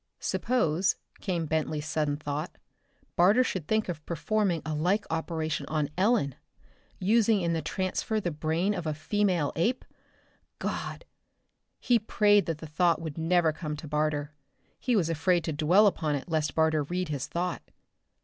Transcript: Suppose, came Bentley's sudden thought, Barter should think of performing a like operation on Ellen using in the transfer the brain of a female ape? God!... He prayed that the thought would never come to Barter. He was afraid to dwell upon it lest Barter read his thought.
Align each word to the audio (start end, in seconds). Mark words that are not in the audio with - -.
Suppose, 0.19 0.95
came 1.19 1.45
Bentley's 1.45 1.85
sudden 1.85 2.17
thought, 2.17 2.57
Barter 3.15 3.43
should 3.43 3.67
think 3.67 3.87
of 3.87 4.03
performing 4.07 4.63
a 4.65 4.73
like 4.73 5.05
operation 5.11 5.67
on 5.67 5.89
Ellen 5.95 6.33
using 6.97 7.41
in 7.41 7.53
the 7.53 7.61
transfer 7.61 8.19
the 8.19 8.31
brain 8.31 8.73
of 8.73 8.87
a 8.87 8.95
female 8.95 9.51
ape? 9.55 9.85
God!... 10.57 11.05
He 11.79 11.99
prayed 11.99 12.47
that 12.47 12.57
the 12.57 12.65
thought 12.65 12.99
would 12.99 13.19
never 13.19 13.53
come 13.53 13.77
to 13.77 13.87
Barter. 13.87 14.33
He 14.79 14.95
was 14.95 15.07
afraid 15.07 15.43
to 15.43 15.53
dwell 15.53 15.85
upon 15.85 16.15
it 16.15 16.27
lest 16.27 16.55
Barter 16.55 16.81
read 16.81 17.09
his 17.09 17.27
thought. 17.27 17.61